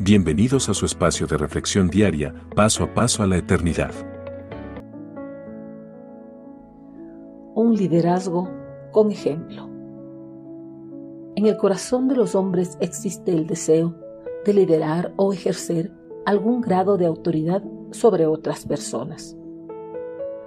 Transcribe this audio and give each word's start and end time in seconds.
Bienvenidos 0.00 0.68
a 0.68 0.74
su 0.74 0.86
espacio 0.86 1.28
de 1.28 1.36
reflexión 1.36 1.88
diaria, 1.88 2.34
paso 2.56 2.82
a 2.82 2.92
paso 2.92 3.22
a 3.22 3.28
la 3.28 3.36
eternidad. 3.36 3.92
Un 7.54 7.76
liderazgo 7.76 8.50
con 8.90 9.12
ejemplo. 9.12 9.70
En 11.36 11.46
el 11.46 11.56
corazón 11.56 12.08
de 12.08 12.16
los 12.16 12.34
hombres 12.34 12.76
existe 12.80 13.32
el 13.32 13.46
deseo 13.46 13.94
de 14.44 14.54
liderar 14.54 15.12
o 15.14 15.32
ejercer 15.32 15.92
algún 16.26 16.60
grado 16.60 16.96
de 16.96 17.06
autoridad 17.06 17.62
sobre 17.92 18.26
otras 18.26 18.66
personas. 18.66 19.36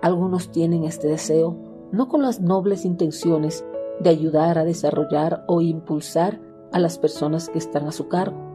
Algunos 0.01 0.51
tienen 0.51 0.83
este 0.83 1.07
deseo 1.07 1.57
no 1.93 2.09
con 2.09 2.21
las 2.21 2.41
nobles 2.41 2.83
intenciones 2.83 3.65
de 4.01 4.09
ayudar 4.09 4.57
a 4.57 4.65
desarrollar 4.65 5.45
o 5.47 5.61
impulsar 5.61 6.41
a 6.73 6.79
las 6.79 6.99
personas 6.99 7.47
que 7.47 7.59
están 7.59 7.87
a 7.87 7.93
su 7.93 8.09
cargo, 8.09 8.46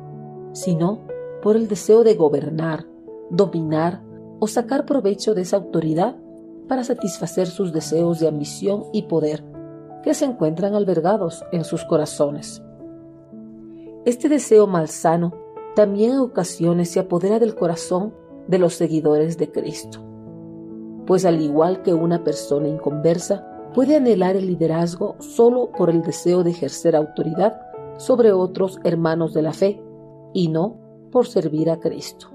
sino 0.53 1.01
por 1.43 1.57
el 1.57 1.69
deseo 1.69 2.05
de 2.05 2.15
gobernar, 2.15 2.87
dominar 3.31 4.03
o 4.39 4.47
sacar 4.47 4.87
provecho 4.87 5.35
de 5.35 5.43
esa 5.43 5.57
autoridad 5.57 6.17
para 6.69 6.85
satisfacer 6.85 7.47
sus 7.47 7.73
deseos 7.73 8.21
de 8.21 8.29
ambición 8.29 8.85
y 8.93 9.03
poder 9.03 9.45
que 10.03 10.15
se 10.15 10.25
encuentran 10.25 10.75
albergados 10.75 11.45
en 11.53 11.65
sus 11.65 11.85
corazones. 11.85 12.63
Este 14.05 14.29
deseo 14.29 14.67
malsano 14.67 15.33
también 15.75 16.13
en 16.13 16.19
ocasiones 16.19 16.91
se 16.91 17.01
apodera 17.01 17.39
del 17.39 17.55
corazón 17.55 18.15
de 18.49 18.59
los 18.59 18.75
seguidores 18.75 19.39
de 19.39 19.51
Cristo. 19.51 20.01
Pues 21.07 21.25
al 21.25 21.41
igual 21.41 21.83
que 21.83 21.95
una 21.95 22.25
persona 22.25 22.69
inconversa 22.69 23.47
puede 23.75 23.97
anhelar 23.97 24.37
el 24.37 24.47
liderazgo 24.47 25.17
solo 25.21 25.71
por 25.73 25.89
el 25.89 26.03
deseo 26.03 26.43
de 26.43 26.51
ejercer 26.51 26.95
autoridad 26.95 27.61
sobre 27.97 28.33
otros 28.33 28.81
hermanos 28.85 29.33
de 29.35 29.43
la 29.43 29.53
fe 29.53 29.81
y 30.33 30.49
no 30.49 30.79
por 31.11 31.27
servir 31.27 31.71
a 31.71 31.79
Cristo. 31.79 32.29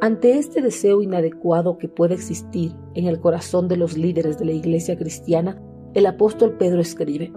Ante 0.00 0.36
este 0.36 0.60
deseo 0.60 1.00
inadecuado 1.00 1.78
que 1.78 1.88
puede 1.88 2.14
existir 2.14 2.74
en 2.94 3.06
el 3.06 3.20
corazón 3.20 3.68
de 3.68 3.76
los 3.76 3.96
líderes 3.96 4.38
de 4.38 4.46
la 4.46 4.52
iglesia 4.52 4.96
cristiana, 4.98 5.62
el 5.94 6.06
apóstol 6.06 6.56
Pedro 6.58 6.80
escribe, 6.80 7.32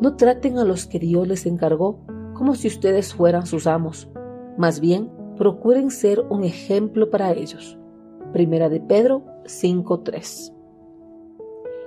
No 0.00 0.16
traten 0.16 0.58
a 0.58 0.64
los 0.64 0.86
que 0.86 0.98
Dios 0.98 1.28
les 1.28 1.44
encargó 1.44 2.00
como 2.32 2.54
si 2.54 2.68
ustedes 2.68 3.12
fueran 3.12 3.44
sus 3.44 3.66
amos. 3.66 4.08
Más 4.56 4.80
bien, 4.80 5.10
procuren 5.36 5.90
ser 5.90 6.20
un 6.30 6.44
ejemplo 6.44 7.10
para 7.10 7.32
ellos. 7.32 7.78
Primera 8.32 8.70
de 8.70 8.80
Pedro 8.80 9.22
5.3. 9.44 10.54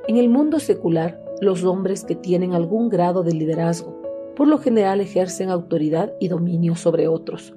En 0.07 0.17
el 0.17 0.29
mundo 0.29 0.59
secular, 0.59 1.19
los 1.41 1.63
hombres 1.63 2.03
que 2.03 2.15
tienen 2.15 2.53
algún 2.53 2.89
grado 2.89 3.23
de 3.23 3.31
liderazgo 3.31 4.02
por 4.35 4.47
lo 4.47 4.57
general 4.57 5.01
ejercen 5.01 5.49
autoridad 5.49 6.13
y 6.19 6.27
dominio 6.27 6.75
sobre 6.75 7.07
otros, 7.07 7.53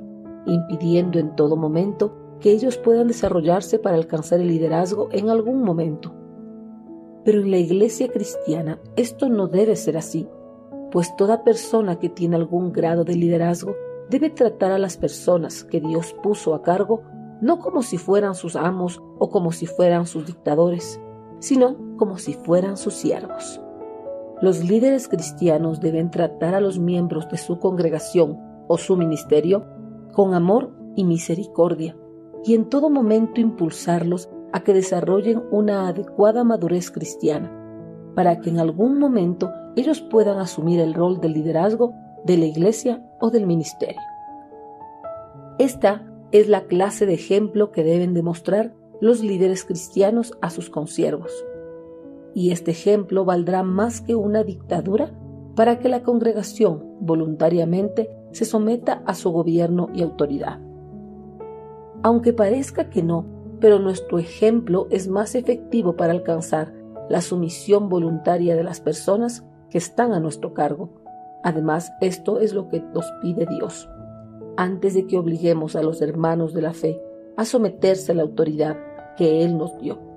impidiendo 0.47 1.19
en 1.19 1.35
todo 1.35 1.57
momento 1.57 2.17
que 2.41 2.51
ellos 2.51 2.77
puedan 2.77 3.09
desarrollarse 3.09 3.79
para 3.79 3.97
alcanzar 3.97 4.41
el 4.41 4.49
liderazgo 4.49 5.09
en 5.13 5.31
algún 5.31 5.63
momento. 5.63 6.15
Pero 7.25 7.41
en 7.41 7.51
la 7.51 7.59
iglesia 7.59 8.09
cristiana 8.09 8.79
esto 8.97 9.29
no 9.29 9.49
debe 9.49 9.75
ser 9.77 9.97
así 9.97 10.29
pues 10.91 11.15
toda 11.17 11.45
persona 11.45 11.99
que 11.99 12.09
tiene 12.09 12.37
algún 12.37 12.73
grado 12.73 13.05
de 13.05 13.17
liderazgo 13.17 13.77
debe 14.09 14.31
tratar 14.31 14.73
a 14.73 14.79
las 14.79 14.97
personas 14.97 15.65
que 15.65 15.81
Dios 15.81 16.15
puso 16.23 16.55
a 16.55 16.63
cargo 16.63 17.03
no 17.41 17.59
como 17.59 17.83
si 17.83 17.99
fueran 17.99 18.35
sus 18.35 18.57
amos 18.57 19.03
o 19.19 19.29
como 19.29 19.53
si 19.53 19.67
fueran 19.67 20.07
sus 20.07 20.25
dictadores, 20.25 20.99
sino 21.39 21.77
como 21.99 22.17
si 22.17 22.33
fueran 22.33 22.79
sus 22.79 22.95
siervos. 22.95 23.61
Los 24.43 24.63
líderes 24.63 25.09
cristianos 25.09 25.81
deben 25.81 26.11
tratar 26.11 26.55
a 26.55 26.61
los 26.61 26.79
miembros 26.79 27.29
de 27.31 27.39
su 27.39 27.59
congregación 27.59 28.39
o 28.69 28.77
su 28.77 28.97
ministerio 28.97 29.65
con 30.13 30.35
amor 30.35 30.75
y 30.95 31.05
misericordia, 31.05 31.97
y 32.45 32.55
en 32.55 32.69
todo 32.69 32.91
momento 32.91 33.41
impulsarlos 33.41 34.29
a 34.53 34.61
que 34.61 34.75
desarrollen 34.75 35.43
una 35.51 35.89
adecuada 35.89 36.45
madurez 36.45 36.91
cristiana, 36.91 37.51
para 38.15 38.41
que 38.41 38.51
en 38.51 38.59
algún 38.59 38.99
momento 38.99 39.51
ellos 39.75 40.03
puedan 40.03 40.39
asumir 40.39 40.81
el 40.81 40.93
rol 40.93 41.21
de 41.21 41.31
liderazgo 41.31 41.95
de 42.25 42.37
la 42.37 42.45
iglesia 42.45 43.03
o 43.21 43.31
del 43.31 43.47
ministerio. 43.47 44.01
Esta 45.59 46.05
es 46.31 46.49
la 46.49 46.65
clase 46.67 47.07
de 47.07 47.15
ejemplo 47.15 47.73
que 47.73 47.85
deben 47.85 48.13
demostrar 48.13 48.75
los 49.01 49.23
líderes 49.23 49.65
cristianos 49.65 50.37
a 50.43 50.51
sus 50.51 50.69
consiervos. 50.69 51.33
Y 52.37 52.51
este 52.51 52.73
ejemplo 52.73 53.25
valdrá 53.25 53.63
más 53.63 54.03
que 54.03 54.15
una 54.15 54.45
dictadura 54.45 55.11
para 55.55 55.79
que 55.79 55.89
la 55.89 56.03
congregación 56.03 56.85
voluntariamente 57.01 58.11
se 58.33 58.45
someta 58.45 59.03
a 59.07 59.15
su 59.15 59.31
gobierno 59.31 59.89
y 59.95 60.03
autoridad. 60.03 60.61
Aunque 62.03 62.35
parezca 62.35 62.91
que 62.91 63.03
no, 63.03 63.25
pero 63.59 63.79
nuestro 63.79 64.19
ejemplo 64.19 64.87
es 64.91 65.09
más 65.09 65.35
efectivo 65.35 65.97
para 65.97 66.13
alcanzar 66.13 66.75
la 67.09 67.23
sumisión 67.23 67.89
voluntaria 67.89 68.55
de 68.55 68.65
las 68.65 68.83
personas 68.83 69.47
que 69.71 69.79
están 69.79 70.13
a 70.13 70.21
nuestro 70.21 70.53
cargo. 70.53 70.91
Además, 71.43 71.91
esto 72.03 72.39
es 72.39 72.53
lo 72.53 72.69
que 72.69 72.83
nos 72.83 73.11
pide 73.23 73.47
Dios. 73.47 73.89
Antes 74.59 74.93
de 74.93 75.07
que 75.07 75.17
obliguemos 75.17 75.75
a 75.75 75.81
los 75.81 76.03
hermanos 76.03 76.53
de 76.53 76.61
la 76.61 76.75
fe 76.75 77.01
a 77.39 77.47
someterse 77.47 78.13
a 78.13 78.15
la 78.15 78.25
autoridad 78.25 78.77
que 79.17 79.43
Él 79.43 79.57
nos 79.57 79.79
dio. 79.79 80.16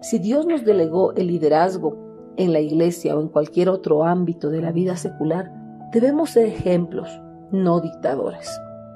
Si 0.00 0.20
Dios 0.20 0.46
nos 0.46 0.64
delegó 0.64 1.12
el 1.14 1.26
liderazgo 1.26 1.96
en 2.36 2.52
la 2.52 2.60
iglesia 2.60 3.16
o 3.16 3.20
en 3.20 3.28
cualquier 3.28 3.68
otro 3.68 4.04
ámbito 4.04 4.48
de 4.48 4.62
la 4.62 4.70
vida 4.70 4.96
secular, 4.96 5.52
debemos 5.92 6.30
ser 6.30 6.46
ejemplos, 6.46 7.20
no 7.50 7.80
dictadores. 7.80 8.48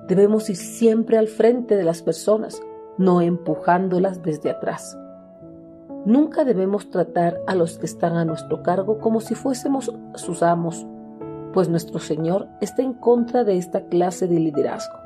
Debemos 0.07 0.49
ir 0.49 0.57
siempre 0.57 1.19
al 1.19 1.27
frente 1.27 1.75
de 1.75 1.83
las 1.83 2.03
personas, 2.03 2.63
no 2.99 3.21
empujándolas 3.21 4.23
desde 4.23 4.51
atrás. 4.51 4.97
Nunca 6.05 6.45
debemos 6.45 6.91
tratar 6.91 7.41
a 7.49 7.57
los 7.57 7.79
que 7.79 7.87
están 7.87 8.17
a 8.17 8.25
nuestro 8.25 8.63
cargo 8.63 8.99
como 8.99 9.21
si 9.21 9.35
fuésemos 9.35 9.93
sus 10.15 10.43
amos, 10.45 10.87
pues 11.53 11.69
nuestro 11.69 11.99
Señor 11.99 12.49
está 12.61 12.83
en 12.83 12.95
contra 12.95 13.43
de 13.43 13.57
esta 13.57 13.87
clase 13.87 14.29
de 14.29 14.39
liderazgo. 14.39 14.99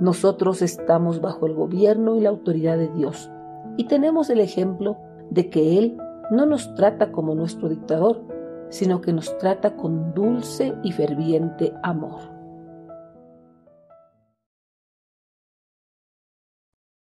Nosotros 0.00 0.62
estamos 0.62 1.20
bajo 1.20 1.46
el 1.46 1.54
gobierno 1.54 2.14
y 2.14 2.20
la 2.20 2.30
autoridad 2.30 2.78
de 2.78 2.88
Dios 2.88 3.30
y 3.76 3.84
tenemos 3.84 4.30
el 4.30 4.40
ejemplo 4.40 4.96
de 5.30 5.50
que 5.50 5.78
Él 5.78 5.96
no 6.30 6.46
nos 6.46 6.74
trata 6.74 7.12
como 7.12 7.34
nuestro 7.34 7.68
dictador, 7.68 8.26
sino 8.70 9.00
que 9.00 9.12
nos 9.12 9.36
trata 9.38 9.76
con 9.76 10.14
dulce 10.14 10.74
y 10.82 10.90
ferviente 10.92 11.74
amor. 11.82 12.32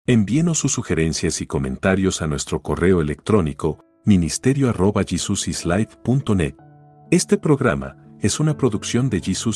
Envíenos 0.06 0.60
sus 0.60 0.72
sugerencias 0.72 1.42
y 1.42 1.48
comentarios 1.48 2.22
a 2.22 2.28
nuestro 2.28 2.62
correo 2.62 3.02
electrónico 3.02 3.80
ministerio.jesusislife.net. 4.06 6.56
Este 7.12 7.38
programa 7.38 7.98
es 8.22 8.40
una 8.40 8.56
producción 8.56 9.10
de 9.10 9.20
Jesus 9.20 9.56